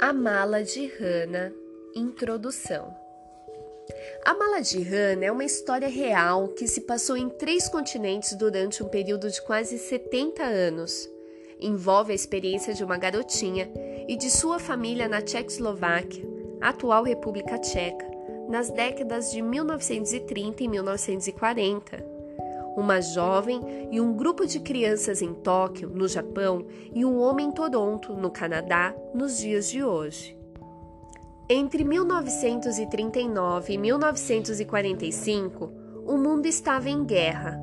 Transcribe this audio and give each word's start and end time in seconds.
A 0.00 0.12
Mala 0.12 0.62
de 0.62 0.86
Hannah 0.86 1.52
Introdução 1.92 2.94
A 4.24 4.32
Mala 4.32 4.60
de 4.60 4.80
Hannah 4.80 5.26
é 5.26 5.32
uma 5.32 5.44
história 5.44 5.88
real 5.88 6.46
que 6.48 6.68
se 6.68 6.82
passou 6.82 7.16
em 7.16 7.28
três 7.28 7.68
continentes 7.68 8.36
durante 8.36 8.80
um 8.80 8.88
período 8.88 9.28
de 9.28 9.42
quase 9.42 9.76
70 9.76 10.44
anos. 10.44 11.10
Envolve 11.60 12.12
a 12.12 12.14
experiência 12.14 12.72
de 12.72 12.84
uma 12.84 12.96
garotinha 12.96 13.68
e 14.06 14.16
de 14.16 14.30
sua 14.30 14.60
família 14.60 15.08
na 15.08 15.20
Tchecoslováquia, 15.20 16.24
atual 16.60 17.02
República 17.02 17.58
Tcheca, 17.58 18.06
nas 18.48 18.70
décadas 18.70 19.32
de 19.32 19.42
1930 19.42 20.62
e 20.62 20.68
1940 20.68 22.17
uma 22.78 23.00
jovem 23.00 23.60
e 23.90 24.00
um 24.00 24.14
grupo 24.14 24.46
de 24.46 24.60
crianças 24.60 25.20
em 25.20 25.34
Tóquio, 25.34 25.90
no 25.90 26.06
Japão, 26.06 26.64
e 26.94 27.04
um 27.04 27.18
homem 27.18 27.48
em 27.48 27.52
Toronto, 27.52 28.12
no 28.14 28.30
Canadá, 28.30 28.94
nos 29.12 29.38
dias 29.38 29.68
de 29.68 29.82
hoje. 29.82 30.38
Entre 31.50 31.82
1939 31.82 33.72
e 33.72 33.78
1945, 33.78 35.72
o 36.06 36.16
mundo 36.16 36.46
estava 36.46 36.88
em 36.88 37.04
guerra. 37.04 37.58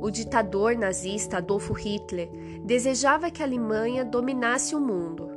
O 0.00 0.10
ditador 0.10 0.76
nazista 0.76 1.38
Adolfo 1.38 1.72
Hitler 1.72 2.30
desejava 2.64 3.30
que 3.30 3.42
a 3.42 3.46
Alemanha 3.46 4.04
dominasse 4.04 4.76
o 4.76 4.80
mundo. 4.80 5.30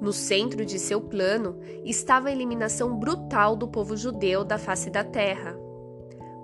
No 0.00 0.12
centro 0.12 0.64
de 0.64 0.78
seu 0.78 1.00
plano 1.00 1.58
estava 1.84 2.28
a 2.28 2.32
eliminação 2.32 2.96
brutal 2.96 3.56
do 3.56 3.68
povo 3.68 3.96
judeu 3.96 4.44
da 4.44 4.58
face 4.58 4.90
da 4.90 5.02
terra. 5.02 5.56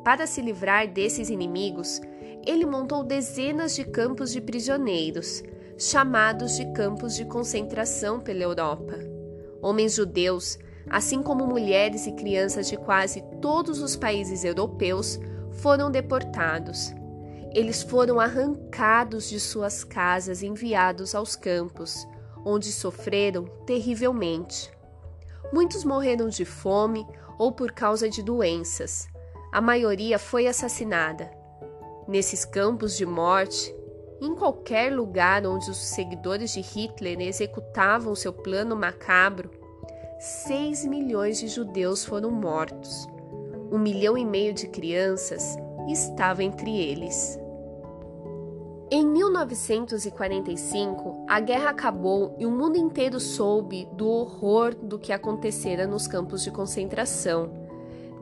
Para 0.02 0.26
se 0.26 0.40
livrar 0.40 0.88
desses 0.88 1.28
inimigos, 1.28 2.00
ele 2.46 2.64
montou 2.64 3.04
dezenas 3.04 3.74
de 3.74 3.84
campos 3.84 4.32
de 4.32 4.40
prisioneiros, 4.40 5.42
chamados 5.76 6.56
de 6.56 6.72
campos 6.72 7.14
de 7.14 7.24
concentração 7.24 8.20
pela 8.20 8.42
Europa. 8.42 8.98
Homens 9.62 9.94
judeus, 9.94 10.58
assim 10.88 11.22
como 11.22 11.46
mulheres 11.46 12.06
e 12.06 12.12
crianças 12.12 12.68
de 12.68 12.76
quase 12.76 13.22
todos 13.40 13.80
os 13.80 13.96
países 13.96 14.44
europeus, 14.44 15.18
foram 15.52 15.90
deportados. 15.90 16.94
Eles 17.52 17.82
foram 17.82 18.20
arrancados 18.20 19.28
de 19.28 19.40
suas 19.40 19.82
casas 19.82 20.42
e 20.42 20.46
enviados 20.46 21.14
aos 21.14 21.34
campos, 21.34 22.06
onde 22.44 22.72
sofreram 22.72 23.44
terrivelmente. 23.66 24.70
Muitos 25.52 25.84
morreram 25.84 26.28
de 26.28 26.44
fome 26.44 27.06
ou 27.38 27.52
por 27.52 27.72
causa 27.72 28.08
de 28.08 28.22
doenças. 28.22 29.08
A 29.52 29.60
maioria 29.60 30.18
foi 30.18 30.46
assassinada. 30.46 31.39
Nesses 32.10 32.44
campos 32.44 32.96
de 32.96 33.06
morte, 33.06 33.72
em 34.20 34.34
qualquer 34.34 34.92
lugar 34.92 35.46
onde 35.46 35.70
os 35.70 35.76
seguidores 35.76 36.52
de 36.52 36.60
Hitler 36.60 37.20
executavam 37.20 38.16
seu 38.16 38.32
plano 38.32 38.74
macabro, 38.74 39.48
6 40.18 40.86
milhões 40.86 41.38
de 41.38 41.46
judeus 41.46 42.04
foram 42.04 42.32
mortos. 42.32 43.06
Um 43.70 43.78
milhão 43.78 44.18
e 44.18 44.24
meio 44.24 44.52
de 44.52 44.66
crianças 44.66 45.56
estava 45.88 46.42
entre 46.42 46.76
eles. 46.76 47.38
Em 48.90 49.06
1945, 49.06 51.26
a 51.28 51.38
guerra 51.38 51.70
acabou 51.70 52.34
e 52.40 52.44
o 52.44 52.50
mundo 52.50 52.76
inteiro 52.76 53.20
soube 53.20 53.86
do 53.92 54.08
horror 54.08 54.74
do 54.74 54.98
que 54.98 55.12
acontecera 55.12 55.86
nos 55.86 56.08
campos 56.08 56.42
de 56.42 56.50
concentração 56.50 57.59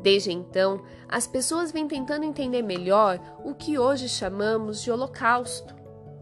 Desde 0.03 0.31
então, 0.33 0.83
as 1.09 1.27
pessoas 1.27 1.73
vêm 1.73 1.89
tentando 1.89 2.25
entender 2.25 2.63
melhor 2.63 3.19
o 3.45 3.55
que 3.55 3.79
hoje 3.79 4.09
chamamos 4.09 4.83
de 4.83 4.91
Holocausto, 4.91 5.75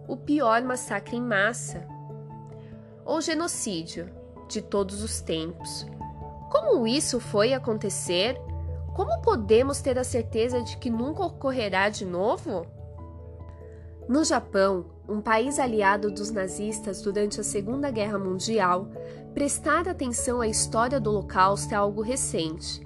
o 0.08 0.16
pior 0.16 0.62
massacre 0.62 1.16
em 1.16 1.20
massa, 1.20 1.86
ou 3.04 3.20
genocídio 3.20 4.10
de 4.48 4.62
todos 4.62 5.02
os 5.02 5.20
tempos. 5.20 5.87
Como 6.50 6.87
isso 6.87 7.20
foi 7.20 7.53
acontecer? 7.53 8.41
Como 8.94 9.20
podemos 9.20 9.81
ter 9.82 9.98
a 9.98 10.04
certeza 10.04 10.62
de 10.62 10.78
que 10.78 10.88
nunca 10.88 11.25
ocorrerá 11.25 11.91
de 11.91 12.06
novo? 12.06 12.66
No 14.08 14.25
Japão, 14.25 14.87
um 15.08 15.20
país 15.20 15.58
aliado 15.58 16.10
dos 16.10 16.31
nazistas 16.31 17.03
durante 17.03 17.41
a 17.41 17.44
Segunda 17.44 17.91
Guerra 17.91 18.19
Mundial, 18.19 18.88
prestar 19.34 19.87
atenção 19.87 20.41
à 20.41 20.48
história 20.48 20.98
do 20.98 21.10
Holocausto 21.10 21.75
é 21.75 21.76
algo 21.76 22.00
recente 22.00 22.85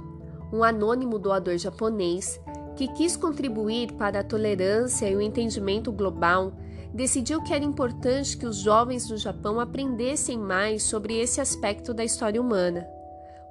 um 0.53 0.65
anônimo 0.65 1.19
doador 1.19 1.57
japonês 1.57 2.41
que 2.77 2.89
quis 2.89 3.17
contribuir 3.17 3.93
para 3.93 4.21
a 4.21 4.25
tolerância 4.25 5.09
e 5.09 5.15
o 5.15 5.21
entendimento 5.21 5.93
global, 5.93 6.53
decidiu 6.95 7.43
que 7.43 7.53
era 7.53 7.65
importante 7.65 8.37
que 8.37 8.47
os 8.47 8.57
jovens 8.57 9.07
do 9.07 9.17
Japão 9.17 9.61
aprendessem 9.61 10.39
mais 10.39 10.83
sobre 10.85 11.19
esse 11.19 11.41
aspecto 11.41 11.93
da 11.93 12.05
história 12.05 12.41
humana. 12.41 12.89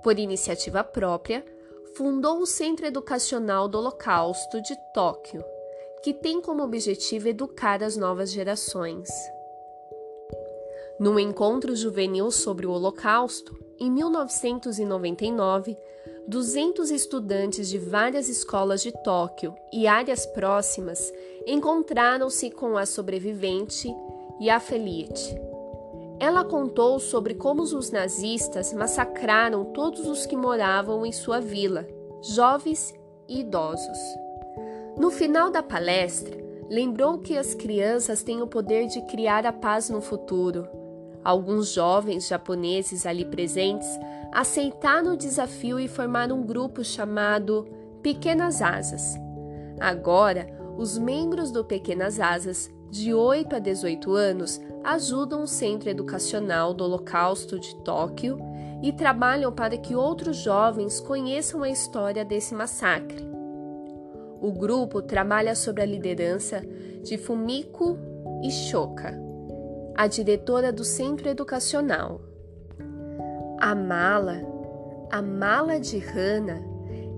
Por 0.03 0.17
iniciativa 0.17 0.83
própria, 0.83 1.45
fundou 1.95 2.39
o 2.39 2.45
Centro 2.45 2.85
Educacional 2.85 3.67
do 3.67 3.77
Holocausto 3.77 4.61
de 4.61 4.75
Tóquio, 4.93 5.43
que 6.01 6.13
tem 6.13 6.41
como 6.41 6.63
objetivo 6.63 7.27
educar 7.27 7.83
as 7.83 7.97
novas 7.97 8.31
gerações. 8.31 9.09
Num 10.99 11.19
encontro 11.19 11.75
juvenil 11.75 12.31
sobre 12.31 12.65
o 12.65 12.71
Holocausto, 12.71 13.57
em 13.79 13.89
1999, 13.91 15.77
200 16.29 16.91
estudantes 16.91 17.67
de 17.67 17.79
várias 17.79 18.29
escolas 18.29 18.84
de 18.84 18.91
Tóquio 18.91 19.56
e 19.73 19.88
áreas 19.88 20.28
próximas 20.28 21.12
encontraram-se 21.47 22.51
com 22.51 22.78
a 22.78 22.85
sobrevivente 22.85 23.91
Yafeliet. 24.39 25.35
Ela 26.19 26.44
contou 26.45 27.00
sobre 27.00 27.34
como 27.34 27.63
os 27.63 27.89
nazistas 27.89 28.72
massacraram 28.73 29.73
todos 29.73 30.07
os 30.07 30.28
que 30.28 30.35
moravam 30.35 31.03
em 31.03 31.12
sua 31.12 31.39
vila, 31.39 31.88
jovens 32.22 32.94
e 33.28 33.39
idosos. 33.39 33.97
No 35.00 35.09
final 35.09 35.50
da 35.50 35.63
palestra, 35.63 36.38
lembrou 36.69 37.18
que 37.18 37.39
as 37.39 37.56
crianças 37.56 38.22
têm 38.22 38.39
o 38.39 38.47
poder 38.47 38.85
de 38.85 39.01
criar 39.07 39.47
a 39.47 39.51
paz 39.51 39.89
no 39.89 40.00
futuro. 40.00 40.78
Alguns 41.24 41.74
jovens 41.74 42.28
japoneses 42.28 43.06
ali 43.06 43.25
presentes 43.25 43.88
aceitaram 44.31 45.13
o 45.13 45.18
desafio 45.18 45.80
e 45.80 45.88
formaram 45.88 46.40
um 46.40 46.46
grupo 46.46 46.84
chamado 46.84 47.68
Pequenas 48.02 48.62
Asas. 48.62 49.18
Agora, 49.80 50.47
os 50.78 50.97
membros 50.97 51.52
do 51.52 51.63
Pequenas 51.63 52.19
Asas, 52.19 52.69
de 52.90 53.13
8 53.13 53.57
a 53.57 53.59
18 53.59 54.13
anos, 54.13 54.62
ajudam 54.84 55.44
o 55.44 55.47
Centro 55.47 55.90
Educacional 55.90 56.74
do 56.74 56.84
Holocausto 56.84 57.59
de 57.59 57.75
Tóquio 57.84 58.40
e 58.81 58.94
trabalham 58.94 59.51
para 59.51 59.78
que 59.78 59.94
outros 59.94 60.38
jovens 60.38 61.00
conheçam 61.00 61.63
a 61.63 61.69
história 61.69 62.24
desse 62.24 62.56
massacre. 62.56 63.28
O 64.41 64.53
grupo 64.53 65.01
trabalha 65.01 65.53
sob 65.53 65.81
a 65.81 65.86
liderança 65.86 66.62
de 67.03 67.18
Fumiko 67.18 67.97
Ishoka, 68.41 69.28
a 69.99 70.07
diretora 70.07 70.71
do 70.71 70.85
Centro 70.85 71.27
Educacional. 71.27 72.21
A 73.59 73.75
mala, 73.75 74.41
a 75.11 75.21
mala 75.21 75.77
de 75.77 75.97
Hannah, 75.97 76.61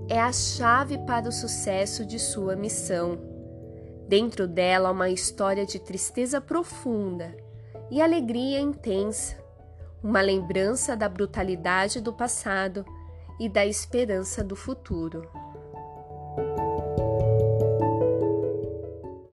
é 0.08 0.18
a 0.18 0.32
chave 0.32 0.98
para 1.06 1.28
o 1.28 1.32
sucesso 1.32 2.04
de 2.04 2.18
sua 2.18 2.56
missão. 2.56 3.20
Dentro 4.08 4.48
dela 4.48 4.90
uma 4.90 5.08
história 5.08 5.64
de 5.64 5.78
tristeza 5.78 6.40
profunda 6.40 7.36
e 7.88 8.02
alegria 8.02 8.58
intensa, 8.58 9.36
uma 10.02 10.20
lembrança 10.20 10.96
da 10.96 11.08
brutalidade 11.08 12.00
do 12.00 12.12
passado 12.12 12.84
e 13.38 13.48
da 13.48 13.64
esperança 13.64 14.42
do 14.42 14.56
futuro. 14.56 15.30